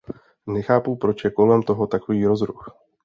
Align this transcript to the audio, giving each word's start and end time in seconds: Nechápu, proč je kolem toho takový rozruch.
Nechápu, 0.47 0.95
proč 0.95 1.23
je 1.23 1.31
kolem 1.31 1.63
toho 1.63 1.87
takový 1.87 2.25
rozruch. 2.25 2.67